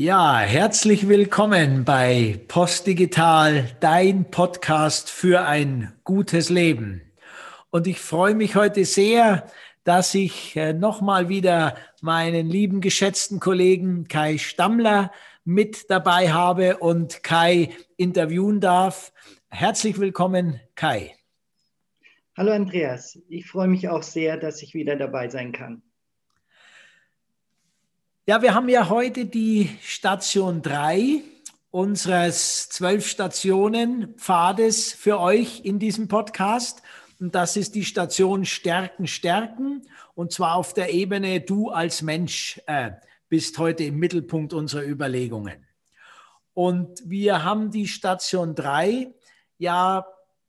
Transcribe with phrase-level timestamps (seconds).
[0.00, 7.02] Ja, herzlich willkommen bei Postdigital, dein Podcast für ein gutes Leben.
[7.70, 9.50] Und ich freue mich heute sehr,
[9.82, 15.10] dass ich äh, nochmal wieder meinen lieben geschätzten Kollegen Kai Stammler
[15.44, 19.12] mit dabei habe und Kai interviewen darf.
[19.48, 21.16] Herzlich willkommen, Kai.
[22.36, 25.82] Hallo Andreas, ich freue mich auch sehr, dass ich wieder dabei sein kann.
[28.28, 31.22] Ja, wir haben ja heute die Station 3
[31.70, 36.82] unseres zwölf Stationen Pfades für euch in diesem Podcast.
[37.18, 39.88] Und das ist die Station Stärken, Stärken.
[40.14, 42.90] Und zwar auf der Ebene, du als Mensch äh,
[43.30, 45.66] bist heute im Mittelpunkt unserer Überlegungen.
[46.52, 49.10] Und wir haben die Station 3
[49.56, 50.06] ja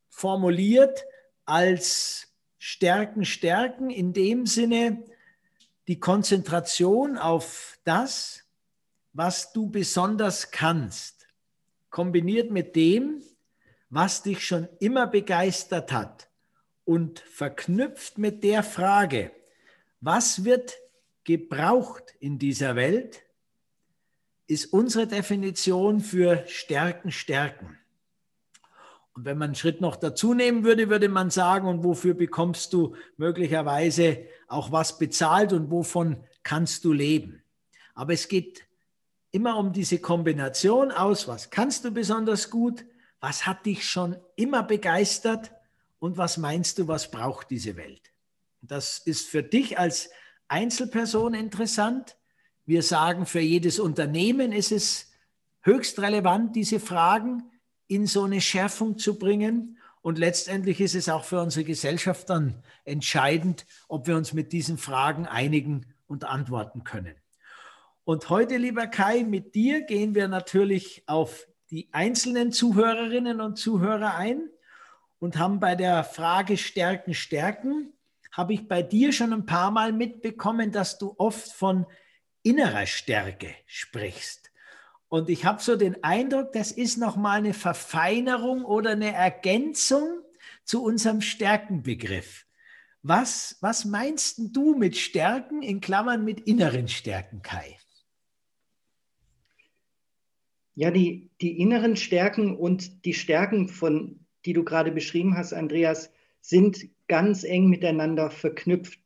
[0.10, 1.06] formuliert
[1.46, 5.02] als Stärken, Stärken in dem Sinne,
[5.90, 8.44] die Konzentration auf das,
[9.12, 11.28] was du besonders kannst,
[11.90, 13.24] kombiniert mit dem,
[13.90, 16.30] was dich schon immer begeistert hat
[16.86, 19.32] und verknüpft mit der Frage,
[20.00, 20.78] was wird
[21.24, 23.24] gebraucht in dieser Welt,
[24.46, 27.80] ist unsere Definition für Stärken, Stärken.
[29.20, 32.72] Und wenn man einen Schritt noch dazu nehmen würde, würde man sagen, und wofür bekommst
[32.72, 37.44] du möglicherweise auch was bezahlt und wovon kannst du leben?
[37.96, 38.66] Aber es geht
[39.32, 42.86] immer um diese Kombination aus, was kannst du besonders gut,
[43.20, 45.52] was hat dich schon immer begeistert
[46.00, 48.14] und was meinst du, was braucht diese Welt?
[48.62, 50.12] Das ist für dich als
[50.48, 52.16] Einzelperson interessant.
[52.66, 55.12] Wir sagen, für jedes Unternehmen ist es
[55.60, 57.44] höchst relevant, diese Fragen
[57.90, 59.78] in so eine Schärfung zu bringen.
[60.02, 64.78] Und letztendlich ist es auch für unsere Gesellschaft dann entscheidend, ob wir uns mit diesen
[64.78, 67.16] Fragen einigen und antworten können.
[68.06, 74.16] Und heute, lieber Kai, mit dir gehen wir natürlich auf die einzelnen Zuhörerinnen und Zuhörer
[74.16, 74.50] ein
[75.20, 77.94] und haben bei der Frage Stärken, Stärken,
[78.32, 81.86] habe ich bei dir schon ein paar Mal mitbekommen, dass du oft von
[82.42, 84.49] innerer Stärke sprichst.
[85.10, 90.22] Und ich habe so den Eindruck, das ist nochmal eine Verfeinerung oder eine Ergänzung
[90.64, 92.46] zu unserem Stärkenbegriff.
[93.02, 97.76] Was, was meinst du mit Stärken in Klammern mit inneren Stärken, Kai?
[100.76, 106.12] Ja, die, die inneren Stärken und die Stärken, von, die du gerade beschrieben hast, Andreas,
[106.42, 109.00] sind ganz eng miteinander verknüpft.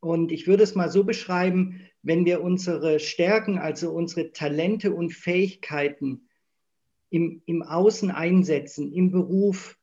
[0.00, 5.12] Und ich würde es mal so beschreiben, wenn wir unsere Stärken, also unsere Talente und
[5.12, 6.28] Fähigkeiten
[7.10, 9.76] im, im Außen einsetzen, im Beruf,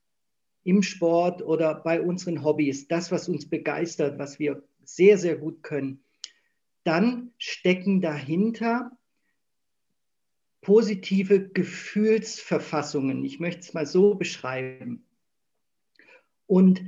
[0.63, 5.63] im Sport oder bei unseren Hobbys, das, was uns begeistert, was wir sehr, sehr gut
[5.63, 6.01] können,
[6.85, 8.97] dann stecken dahinter
[10.61, 13.25] positive Gefühlsverfassungen.
[13.25, 15.05] Ich möchte es mal so beschreiben.
[16.47, 16.85] Und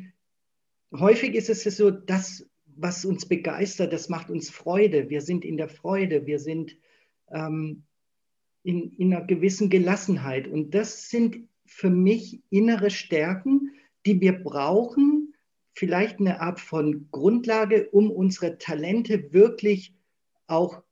[0.93, 5.09] häufig ist es so, dass was uns begeistert, das macht uns Freude.
[5.09, 6.77] Wir sind in der Freude, wir sind
[7.29, 7.83] ähm,
[8.63, 10.47] in, in einer gewissen Gelassenheit.
[10.47, 13.71] Und das sind für mich innere Stärken,
[14.05, 15.33] die wir brauchen,
[15.73, 19.93] vielleicht eine Art von Grundlage, um unsere Talente wirklich
[20.47, 20.83] auch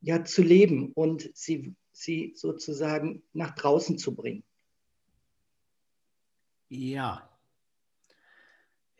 [0.00, 4.44] ja, zu leben und sie, sie sozusagen nach draußen zu bringen.
[6.68, 7.28] Ja,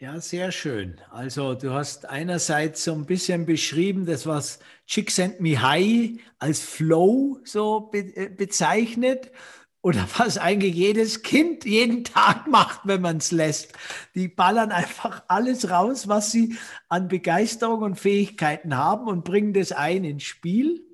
[0.05, 1.01] ja, sehr schön.
[1.11, 8.15] Also du hast einerseits so ein bisschen beschrieben, das was Csikszentmihalyi als Flow so be
[8.15, 9.33] äh, bezeichnet
[9.81, 13.73] oder was eigentlich jedes Kind jeden Tag macht, wenn man es lässt.
[14.15, 16.55] Die ballern einfach alles raus, was sie
[16.91, 20.85] an Begeisterung und Fähigkeiten haben und bringen das ein ins Spiel.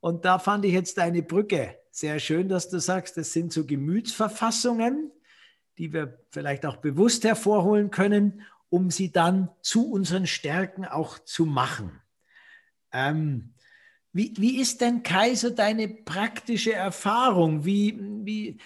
[0.00, 3.66] Und da fand ich jetzt deine Brücke sehr schön, dass du sagst, das sind so
[3.66, 5.12] Gemütsverfassungen,
[5.78, 11.46] die wir vielleicht auch bewusst hervorholen können, um sie dann zu unseren Stärken auch zu
[11.46, 12.00] machen.
[12.92, 13.54] Ähm,
[14.12, 17.64] wie, wie ist denn, Kaiser, deine praktische Erfahrung?
[17.64, 18.56] Wie, wie,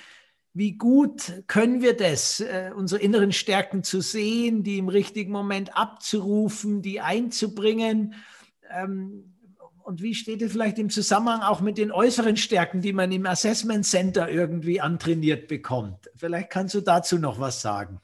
[0.52, 5.76] wie gut können wir das, äh, unsere inneren Stärken zu sehen, die im richtigen Moment
[5.76, 8.14] abzurufen, die einzubringen?
[8.70, 9.34] Ähm,
[9.90, 13.26] und wie steht es vielleicht im Zusammenhang auch mit den äußeren Stärken, die man im
[13.26, 16.08] Assessment Center irgendwie antrainiert bekommt?
[16.14, 18.00] Vielleicht kannst du dazu noch was sagen.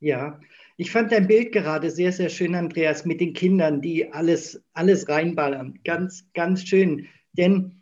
[0.00, 0.38] Ja,
[0.76, 5.08] ich fand dein Bild gerade sehr, sehr schön, Andreas, mit den Kindern, die alles, alles
[5.08, 5.78] reinballern.
[5.82, 7.06] Ganz, ganz schön.
[7.32, 7.80] Denn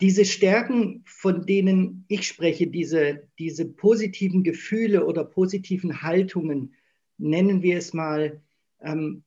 [0.00, 6.74] diese Stärken, von denen ich spreche, diese, diese positiven Gefühle oder positiven Haltungen,
[7.18, 8.42] nennen wir es mal
[8.80, 9.22] ähm,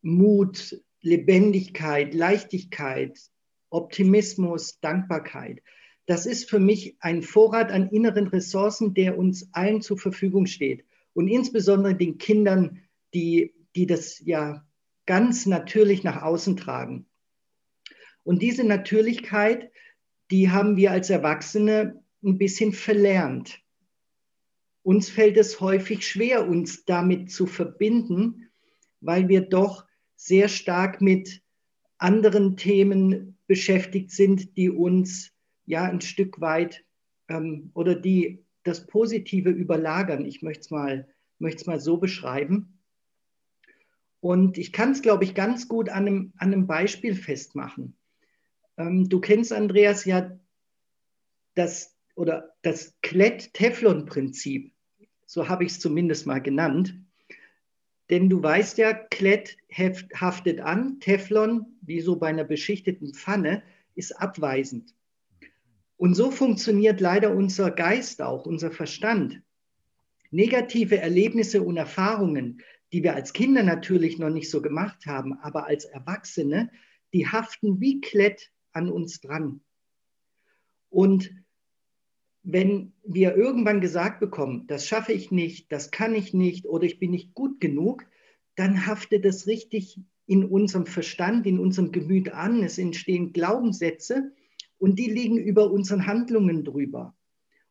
[0.00, 3.16] Mut, Lebendigkeit, Leichtigkeit,
[3.70, 5.62] Optimismus, Dankbarkeit.
[6.06, 10.84] Das ist für mich ein Vorrat an inneren Ressourcen, der uns allen zur Verfügung steht.
[11.14, 12.82] Und insbesondere den Kindern,
[13.14, 14.66] die, die das ja
[15.06, 17.06] ganz natürlich nach außen tragen.
[18.24, 19.70] Und diese Natürlichkeit,
[20.32, 23.60] die haben wir als Erwachsene ein bisschen verlernt.
[24.82, 28.50] Uns fällt es häufig schwer, uns damit zu verbinden,
[29.00, 29.85] weil wir doch
[30.16, 31.42] sehr stark mit
[31.98, 35.32] anderen Themen beschäftigt sind, die uns
[35.64, 36.84] ja ein Stück weit
[37.28, 40.24] ähm, oder die das Positive überlagern.
[40.24, 41.08] Ich möchte es mal,
[41.38, 42.80] mal so beschreiben.
[44.20, 47.96] Und ich kann es, glaube ich, ganz gut an einem, an einem Beispiel festmachen.
[48.76, 50.36] Ähm, du kennst, Andreas, ja
[51.54, 54.72] das oder das Klett-Teflon-Prinzip.
[55.26, 56.98] So habe ich es zumindest mal genannt.
[58.10, 59.56] Denn du weißt ja, Klett
[60.14, 63.62] haftet an, Teflon, wie so bei einer beschichteten Pfanne,
[63.94, 64.94] ist abweisend.
[65.96, 69.42] Und so funktioniert leider unser Geist auch, unser Verstand.
[70.30, 72.62] Negative Erlebnisse und Erfahrungen,
[72.92, 76.70] die wir als Kinder natürlich noch nicht so gemacht haben, aber als Erwachsene,
[77.12, 79.60] die haften wie Klett an uns dran.
[80.90, 81.30] Und
[82.48, 87.00] wenn wir irgendwann gesagt bekommen, das schaffe ich nicht, das kann ich nicht oder ich
[87.00, 88.06] bin nicht gut genug,
[88.54, 92.62] dann haftet es richtig in unserem Verstand, in unserem Gemüt an.
[92.62, 94.32] Es entstehen Glaubenssätze
[94.78, 97.16] und die liegen über unseren Handlungen drüber.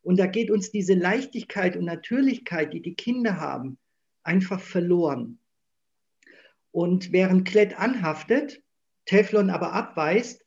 [0.01, 3.77] Und da geht uns diese Leichtigkeit und Natürlichkeit, die die Kinder haben,
[4.23, 5.39] einfach verloren.
[6.71, 8.61] Und während Klett anhaftet,
[9.05, 10.45] Teflon aber abweist,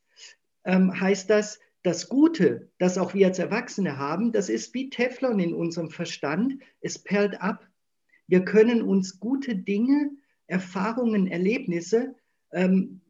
[0.65, 5.41] ähm, heißt das, das Gute, das auch wir als Erwachsene haben, das ist wie Teflon
[5.41, 6.59] in unserem Verstand.
[6.83, 7.67] Es perlt ab.
[8.27, 10.11] Wir können uns gute Dinge,
[10.49, 12.15] Erfahrungen, Erlebnisse
[12.53, 13.01] ähm,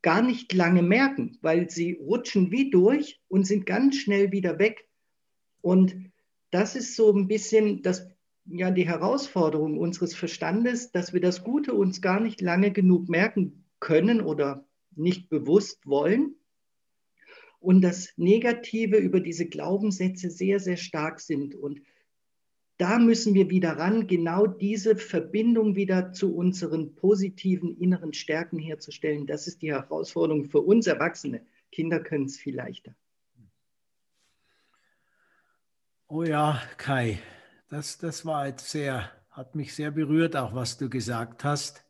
[0.00, 4.88] gar nicht lange merken, weil sie rutschen wie durch und sind ganz schnell wieder weg.
[5.60, 6.10] Und
[6.50, 8.08] das ist so ein bisschen das,
[8.46, 13.66] ja, die Herausforderung unseres Verstandes, dass wir das Gute uns gar nicht lange genug merken
[13.80, 14.66] können oder
[14.96, 16.37] nicht bewusst wollen
[17.60, 21.54] und das Negative über diese Glaubenssätze sehr, sehr stark sind.
[21.54, 21.82] Und
[22.76, 29.26] da müssen wir wieder ran, genau diese Verbindung wieder zu unseren positiven inneren Stärken herzustellen.
[29.26, 31.44] Das ist die Herausforderung für uns Erwachsene.
[31.72, 32.94] Kinder können es viel leichter.
[36.06, 37.18] Oh ja, Kai,
[37.68, 41.84] das, das war jetzt sehr, hat mich sehr berührt, auch was du gesagt hast,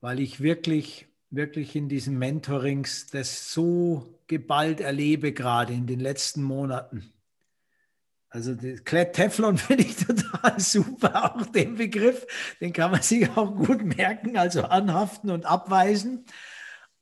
[0.00, 6.42] weil ich wirklich wirklich in diesen Mentorings das so geballt erlebe, gerade in den letzten
[6.42, 7.12] Monaten.
[8.30, 12.26] Also Teflon finde ich total super, auch den Begriff,
[12.60, 16.24] den kann man sich auch gut merken, also anhaften und abweisen.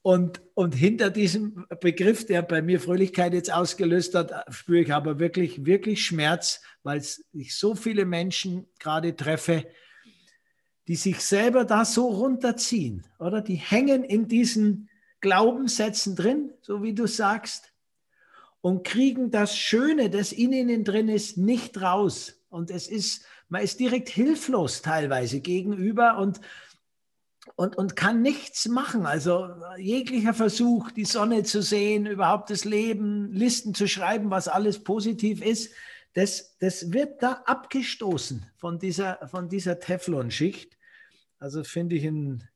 [0.00, 5.19] Und, und hinter diesem Begriff, der bei mir Fröhlichkeit jetzt ausgelöst hat, spüre ich aber
[5.19, 7.02] wirklich, wirklich Schmerz, weil
[7.32, 9.66] ich so viele Menschen gerade treffe,
[10.86, 13.42] die sich selber da so runterziehen, oder?
[13.42, 14.88] Die hängen in diesen
[15.20, 17.73] Glaubenssätzen drin, so wie du sagst,
[18.61, 22.41] und kriegen das Schöne, das in ihnen drin ist, nicht raus.
[22.49, 26.41] Und es ist, man ist direkt hilflos teilweise gegenüber und,
[27.56, 29.06] und, und kann nichts machen.
[29.06, 34.83] Also jeglicher Versuch, die Sonne zu sehen, überhaupt das Leben, Listen zu schreiben, was alles
[34.83, 35.73] positiv ist,
[36.14, 40.76] das, das wird da abgestoßen von dieser, von dieser Teflonschicht.
[41.38, 42.49] Also finde ich ein,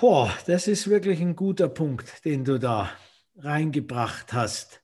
[0.00, 2.90] boah, das ist wirklich ein guter Punkt, den du da
[3.36, 4.80] reingebracht hast.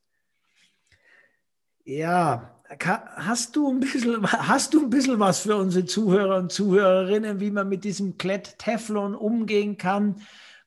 [1.85, 7.41] Ja, hast du ein bisschen, hast du ein bisschen was für unsere Zuhörer und Zuhörerinnen,
[7.41, 10.17] wie man mit diesem Klett Teflon umgehen kann?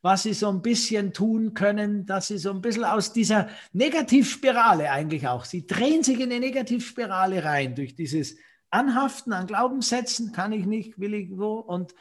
[0.06, 4.92] was sie so ein bisschen tun können, dass sie so ein bisschen aus dieser Negativspirale
[4.92, 8.36] eigentlich auch, sie drehen sich in eine Negativspirale rein durch dieses
[8.70, 11.54] anhaften an Glaubenssätzen, kann ich nicht, will ich so.
[11.54, 11.96] Und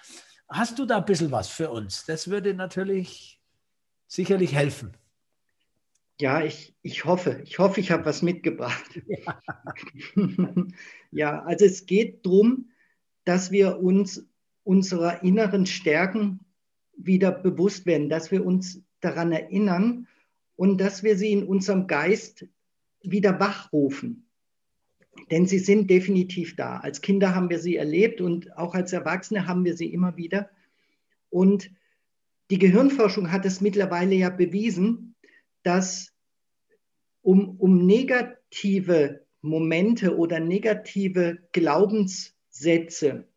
[0.49, 2.05] hast du da ein bisschen was für uns?
[2.05, 3.41] Das würde natürlich
[4.07, 4.97] sicherlich helfen.
[6.21, 9.01] Ja, ich, ich hoffe, ich hoffe, ich habe was mitgebracht.
[9.07, 9.41] Ja.
[11.11, 12.71] ja, also es geht darum,
[13.25, 14.27] dass wir uns
[14.65, 16.41] unserer inneren Stärken
[16.97, 20.07] wieder bewusst werden, dass wir uns daran erinnern
[20.57, 22.47] und dass wir sie in unserem Geist
[23.03, 24.29] wieder wachrufen.
[25.31, 26.79] Denn sie sind definitiv da.
[26.79, 30.51] Als Kinder haben wir sie erlebt und auch als Erwachsene haben wir sie immer wieder.
[31.31, 31.71] Und
[32.51, 35.15] die Gehirnforschung hat es mittlerweile ja bewiesen,
[35.63, 36.13] dass
[37.23, 43.29] um, um negative Momente oder negative Glaubenssätze,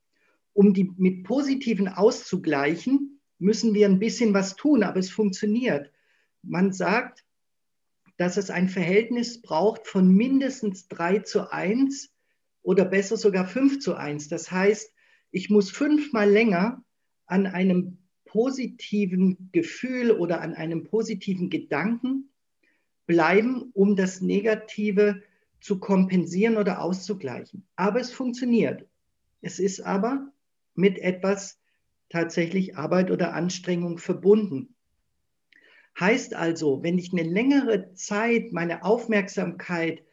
[0.53, 5.91] um die mit positiven auszugleichen, müssen wir ein bisschen was tun, aber es funktioniert.
[6.41, 7.24] man sagt,
[8.17, 12.11] dass es ein Verhältnis braucht von mindestens 3 zu 1
[12.61, 14.29] oder besser sogar 5 zu 1.
[14.29, 14.93] Das heißt,
[15.31, 16.83] ich muss fünfmal länger
[17.25, 22.31] an einem positiven Gefühl oder an einem positiven Gedanken
[23.05, 25.21] bleiben, um das Negative
[25.61, 27.67] zu kompensieren oder auszugleichen.
[27.75, 28.87] Aber es funktioniert.
[29.41, 30.31] Es ist aber
[30.73, 31.59] mit etwas
[32.09, 34.74] tatsächlich Arbeit oder Anstrengung verbunden.
[35.99, 40.03] Heißt also, wenn ich eine längere Zeit meine Aufmerksamkeit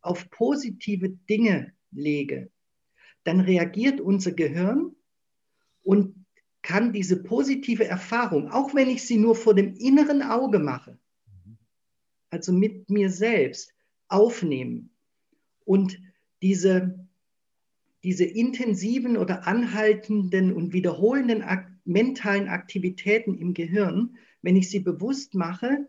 [0.00, 2.50] auf positive Dinge lege,
[3.24, 4.96] dann reagiert unser Gehirn
[5.84, 6.26] und
[6.62, 10.98] kann diese positive Erfahrung, auch wenn ich sie nur vor dem inneren Auge mache,
[12.30, 13.74] also mit mir selbst,
[14.08, 14.90] aufnehmen.
[15.64, 16.00] Und
[16.40, 17.06] diese,
[18.02, 25.34] diese intensiven oder anhaltenden und wiederholenden ak mentalen Aktivitäten im Gehirn, wenn ich sie bewusst
[25.34, 25.88] mache,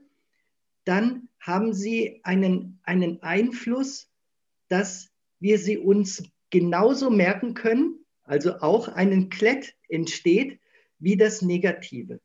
[0.86, 4.10] dann haben sie einen, einen Einfluss,
[4.68, 10.60] dass wir sie uns genauso merken können, also auch einen Klett entsteht,
[11.00, 12.20] wie das Negative.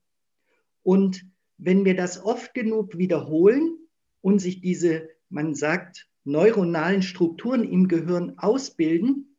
[0.83, 1.25] Und
[1.57, 3.77] wenn wir das oft genug wiederholen
[4.21, 9.37] und sich diese, man sagt, neuronalen Strukturen im Gehirn ausbilden,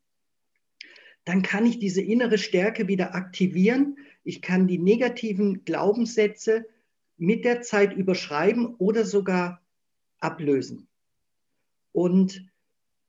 [1.23, 3.97] dann kann ich diese innere Stärke wieder aktivieren.
[4.23, 6.65] Ich kann die negativen Glaubenssätze
[7.17, 9.61] mit der Zeit überschreiben oder sogar
[10.19, 10.87] ablösen.
[11.91, 12.45] Und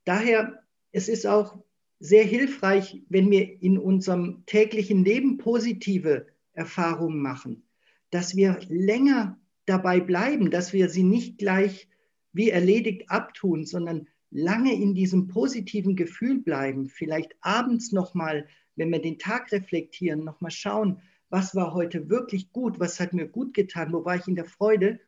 [0.05, 0.63] daher,
[0.93, 1.59] es ist auch
[1.99, 7.63] sehr hilfreich, wenn wir in unserem täglichen Leben positive Erfahrungen machen,
[8.11, 11.89] dass wir länger dabei bleiben, dass wir sie nicht gleich
[12.33, 18.49] wie erledigt abtun, sondern lange in diesem positiven Gefühl bleiben, vielleicht abends nochmal,
[18.81, 23.29] wenn wir den Tag reflektieren, nochmal schauen, was war heute wirklich gut, was hat mir
[23.29, 24.99] gut getan, wo war ich in der Freude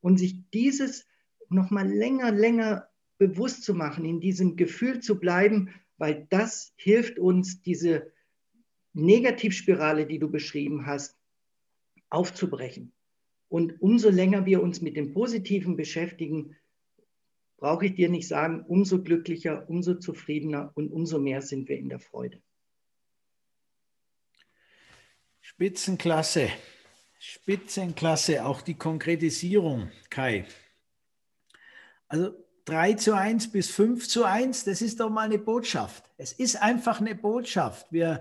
[0.00, 1.08] und sich dieses
[1.48, 2.86] nochmal länger, länger
[3.18, 8.12] bewusst zu machen, in diesem Gefühl zu bleiben weil das hilft uns, diese
[8.92, 11.16] Negativspirale, die du beschrieben hast,
[12.10, 12.92] aufzubrechen.
[13.48, 16.56] Und umso länger wir uns mit dem Positiven beschäftigen,
[17.56, 21.88] brauche ich dir nicht sagen, umso glücklicher, umso zufriedener und umso mehr sind wir in
[21.88, 22.42] der Freude.
[25.54, 26.48] Spitzenklasse,
[27.20, 30.46] Spitzenklasse, auch die Konkretisierung, Kai.
[32.08, 32.32] Also
[32.64, 36.10] 3 zu 1 bis 5 zu 1, das ist doch mal eine Botschaft.
[36.16, 37.86] Es ist einfach eine Botschaft.
[37.92, 38.20] Wir,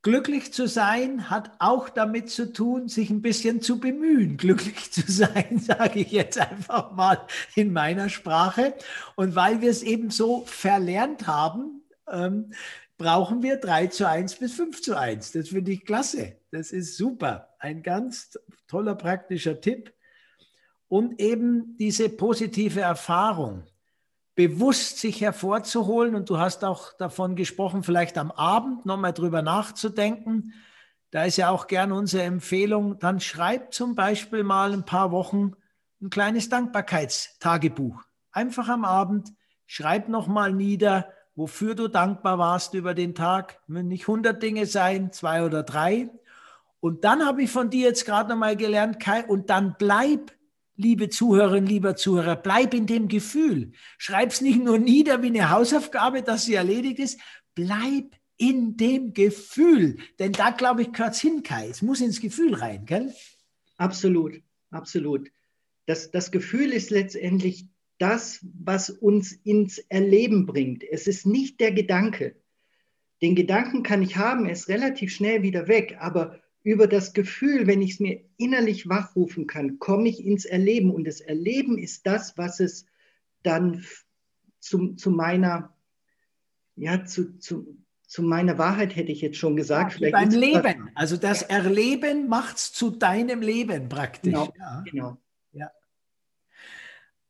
[0.00, 5.02] glücklich zu sein hat auch damit zu tun, sich ein bisschen zu bemühen, glücklich zu
[5.06, 8.72] sein, sage ich jetzt einfach mal in meiner Sprache.
[9.14, 12.54] Und weil wir es eben so verlernt haben, ähm,
[12.96, 15.32] brauchen wir 3 zu 1 bis 5 zu 1.
[15.32, 16.41] Das finde ich klasse.
[16.52, 17.48] Das ist super.
[17.58, 19.94] Ein ganz toller praktischer Tipp.
[20.86, 23.64] Und eben diese positive Erfahrung
[24.34, 26.14] bewusst sich hervorzuholen.
[26.14, 30.52] Und du hast auch davon gesprochen, vielleicht am Abend nochmal drüber nachzudenken.
[31.10, 35.52] Da ist ja auch gern unsere Empfehlung, dann schreib zum Beispiel mal ein paar Wochen
[36.02, 38.02] ein kleines Dankbarkeitstagebuch.
[38.30, 39.30] Einfach am Abend,
[39.66, 43.60] schreib nochmal nieder, wofür du dankbar warst über den Tag.
[43.66, 46.10] Müssen nicht 100 Dinge sein, zwei oder drei.
[46.82, 50.32] Und dann habe ich von dir jetzt gerade nochmal gelernt, Kai, und dann bleib
[50.74, 53.70] liebe Zuhörerinnen, lieber Zuhörer, bleib in dem Gefühl.
[53.98, 57.20] Schreib es nicht nur nieder wie eine Hausaufgabe, dass sie erledigt ist.
[57.54, 59.98] Bleib in dem Gefühl.
[60.18, 61.68] Denn da, glaube ich, gehört es hin, Kai.
[61.68, 63.14] Es muss ins Gefühl rein, gell?
[63.76, 65.30] Absolut, absolut.
[65.86, 70.82] Das, das Gefühl ist letztendlich das, was uns ins Erleben bringt.
[70.82, 72.34] Es ist nicht der Gedanke.
[73.20, 77.66] Den Gedanken kann ich haben, er ist relativ schnell wieder weg, aber über das Gefühl,
[77.66, 80.90] wenn ich es mir innerlich wachrufen kann, komme ich ins Erleben.
[80.90, 82.86] Und das Erleben ist das, was es
[83.42, 83.84] dann
[84.60, 85.76] zu, zu meiner,
[86.76, 87.76] ja, zu, zu,
[88.06, 89.98] zu meiner Wahrheit hätte ich jetzt schon gesagt.
[89.98, 90.90] Ja, beim Leben.
[90.94, 94.32] Also das Erleben macht es zu deinem Leben praktisch.
[94.32, 94.52] Genau.
[94.58, 94.84] Ja.
[94.90, 95.21] genau.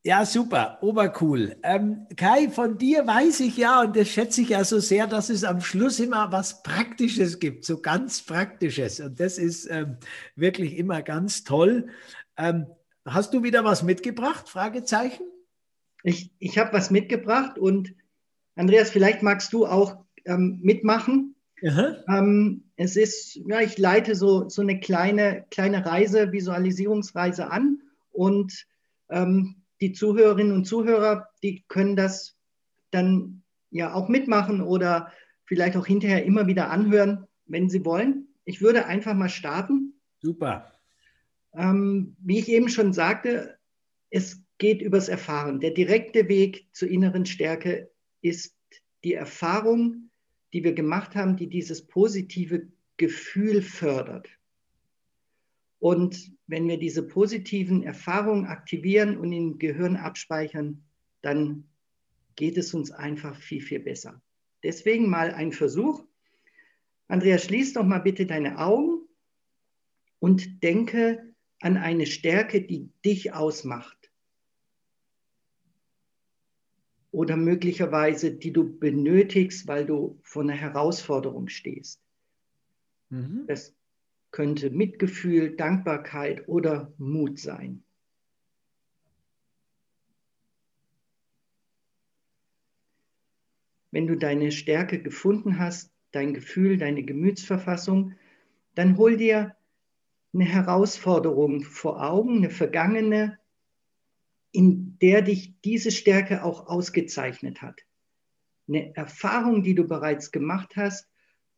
[0.05, 1.55] Ja, super, obercool.
[1.63, 5.29] Ähm, Kai, von dir weiß ich ja, und das schätze ich ja so sehr, dass
[5.29, 8.99] es am Schluss immer was Praktisches gibt, so ganz Praktisches.
[8.99, 9.95] Und das ist ähm,
[10.35, 11.87] wirklich immer ganz toll.
[12.35, 12.65] Ähm,
[13.05, 14.49] hast du wieder was mitgebracht?
[14.49, 15.23] Fragezeichen?
[16.03, 17.93] Ich, ich habe was mitgebracht und
[18.55, 21.35] Andreas, vielleicht magst du auch ähm, mitmachen.
[22.09, 27.79] Ähm, es ist, ja, ich leite so, so eine kleine, kleine Reise, Visualisierungsreise an
[28.11, 28.65] und
[29.09, 32.37] ähm, die Zuhörerinnen und Zuhörer, die können das
[32.89, 35.11] dann ja auch mitmachen oder
[35.43, 38.29] vielleicht auch hinterher immer wieder anhören, wenn sie wollen.
[38.45, 39.99] Ich würde einfach mal starten.
[40.21, 40.71] Super.
[41.53, 43.57] Ähm, wie ich eben schon sagte,
[44.09, 45.59] es geht übers Erfahren.
[45.59, 48.55] Der direkte Weg zur inneren Stärke ist
[49.03, 50.11] die Erfahrung,
[50.53, 54.29] die wir gemacht haben, die dieses positive Gefühl fördert.
[55.79, 60.83] Und wenn wir diese positiven Erfahrungen aktivieren und im Gehirn abspeichern,
[61.21, 61.65] dann
[62.35, 64.21] geht es uns einfach viel, viel besser.
[64.63, 66.03] Deswegen mal ein Versuch.
[67.07, 69.07] Andreas, schließ doch mal bitte deine Augen
[70.19, 74.11] und denke an eine Stärke, die dich ausmacht.
[77.11, 82.01] Oder möglicherweise, die du benötigst, weil du vor einer Herausforderung stehst.
[83.09, 83.45] Mhm.
[83.47, 83.75] Das
[84.33, 87.83] könnte Mitgefühl, Dankbarkeit oder Mut sein.
[93.91, 98.15] Wenn du deine Stärke gefunden hast, dein Gefühl, deine Gemütsverfassung,
[98.73, 99.55] dann hol dir
[100.33, 103.37] eine Herausforderung vor Augen, eine vergangene,
[104.51, 107.81] in der dich diese Stärke auch ausgezeichnet hat.
[108.67, 111.07] Eine Erfahrung, die du bereits gemacht hast,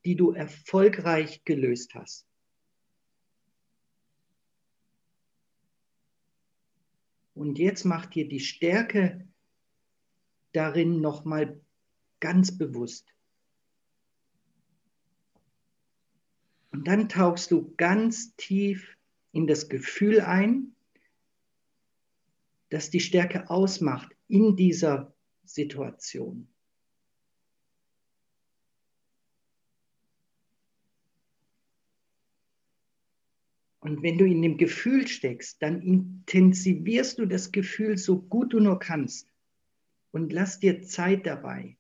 [0.03, 2.27] die du erfolgreich gelöst hast.
[7.35, 9.27] Und jetzt mach dir die Stärke
[10.53, 11.61] darin nochmal
[12.21, 13.13] ganz bewusst.
[16.71, 18.97] Und dann tauchst du ganz tief
[19.31, 20.75] in das Gefühl ein,
[22.69, 25.13] das die Stärke ausmacht in dieser
[25.43, 26.47] Situation.
[33.85, 38.59] Und wenn du in dem Gefühl steckst, dann intensivierst du das Gefühl so gut du
[38.59, 39.29] nur kannst
[40.09, 41.77] und lass dir Zeit dabei.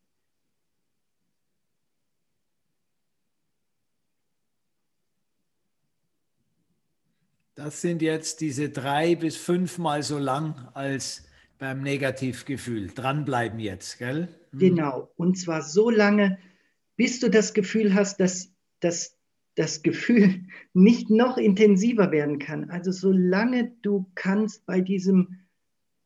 [7.55, 11.27] Das sind jetzt diese drei bis fünfmal so lang als
[11.57, 12.91] beim Negativgefühl.
[12.93, 14.27] Dranbleiben jetzt, gell?
[14.51, 14.59] Hm.
[14.59, 15.11] Genau.
[15.15, 16.37] Und zwar so lange,
[16.97, 19.14] bis du das Gefühl hast, dass, dass
[19.55, 22.69] das Gefühl nicht noch intensiver werden kann.
[22.69, 25.39] Also solange du kannst bei diesem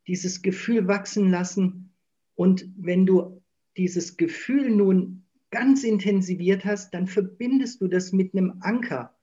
[0.08, 1.94] dieses Gefühl wachsen lassen
[2.34, 3.44] und wenn du
[3.78, 9.16] dieses Gefühl nun ganz intensiviert hast, dann verbindest du das mit einem Anker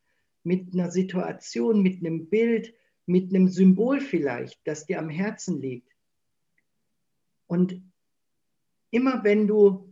[0.46, 2.72] mit einer Situation, mit einem Bild,
[3.04, 5.92] mit einem Symbol vielleicht, das dir am Herzen liegt.
[7.48, 7.82] Und
[8.90, 9.85] immer wenn du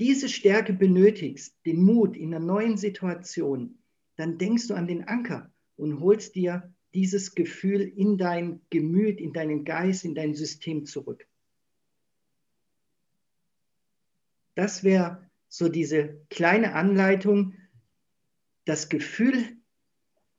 [0.00, 3.78] diese Stärke benötigst, den Mut in einer neuen Situation,
[4.16, 9.32] dann denkst du an den Anker und holst dir dieses Gefühl in dein Gemüt, in
[9.32, 11.28] deinen Geist, in dein System zurück.
[14.54, 17.54] Das wäre so diese kleine Anleitung,
[18.64, 19.56] das Gefühl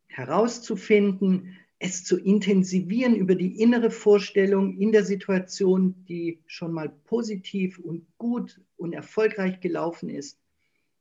[0.07, 7.79] herauszufinden, es zu intensivieren über die innere Vorstellung in der Situation, die schon mal positiv
[7.79, 10.39] und gut und erfolgreich gelaufen ist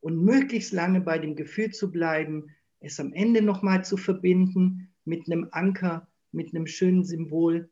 [0.01, 5.27] und möglichst lange bei dem Gefühl zu bleiben, es am Ende nochmal zu verbinden mit
[5.27, 7.69] einem Anker, mit einem schönen Symbol.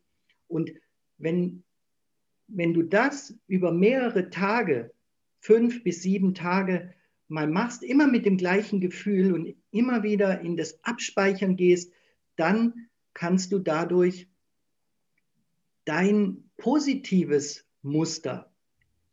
[0.46, 0.70] Und
[1.16, 1.64] wenn,
[2.46, 4.92] wenn du das über mehrere Tage,
[5.40, 6.92] fünf bis sieben Tage
[7.28, 11.90] mal machst, immer mit dem gleichen Gefühl und immer wieder in das Abspeichern gehst,
[12.36, 12.87] dann
[13.18, 14.28] kannst du dadurch
[15.84, 18.48] dein positives Muster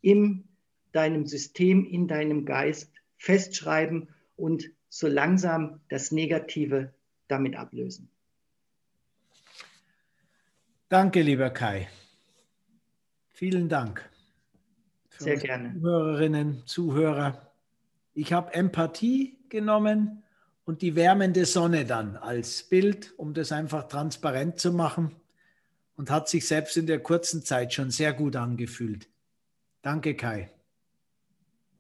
[0.02, 0.48] in
[0.92, 6.94] deinem System, in deinem Geist festschreiben und so langsam das Negative
[7.28, 8.12] damit ablösen.
[10.88, 11.90] Danke, lieber Kai.
[13.32, 14.08] Vielen Dank.
[15.18, 15.74] Sehr gerne.
[15.80, 17.52] Zuhörerinnen, Zuhörer.
[18.14, 20.22] Ich habe Empathie genommen
[20.66, 25.16] und die wärmende Sonne dann als Bild, um das einfach transparent zu machen
[25.96, 29.08] und hat sich selbst in der kurzen Zeit schon sehr gut angefühlt.
[29.82, 30.52] Danke, Kai.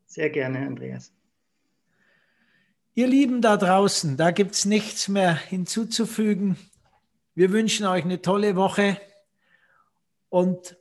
[0.06, 1.12] Sehr gerne, Andreas.
[2.93, 6.56] Ihr Lieben da draußen, da gibt es nichts mehr hinzuzufügen.
[7.34, 9.02] Wir wünschen euch eine tolle Woche
[10.30, 10.78] und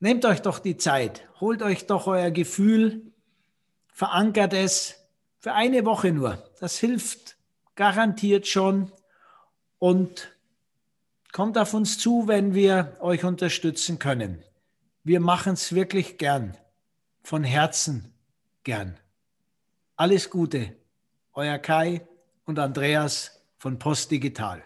[0.00, 3.12] nehmt euch doch die Zeit, holt euch doch euer Gefühl
[3.98, 4.97] verankert es
[5.38, 6.42] für eine Woche nur.
[6.60, 7.36] Das hilft
[7.74, 8.92] garantiert schon
[9.78, 10.36] und
[11.32, 14.42] kommt auf uns zu, wenn wir euch unterstützen können.
[15.04, 16.56] Wir machen es wirklich gern,
[17.22, 18.12] von Herzen
[18.64, 18.98] gern.
[19.96, 20.76] Alles Gute,
[21.32, 22.06] euer Kai
[22.44, 24.62] und Andreas von Post Digital.